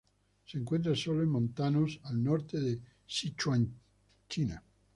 [0.47, 3.71] Se encuentra sólo en montanos al norte de Sichuan,
[4.27, 4.63] China.